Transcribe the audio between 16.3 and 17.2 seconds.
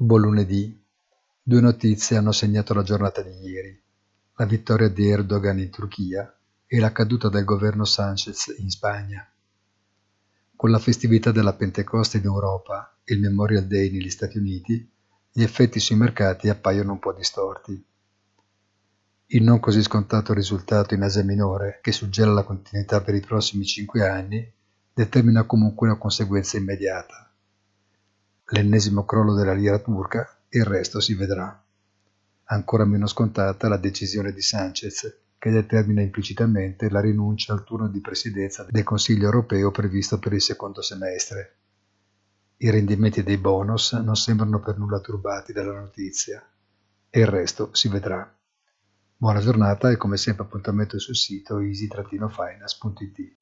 appaiono un po'